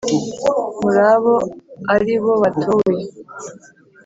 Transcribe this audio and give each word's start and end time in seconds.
muri 0.79 0.99
abo 1.13 1.35
ari 1.93 2.13
bo 2.23 2.33
batowe, 2.43 2.93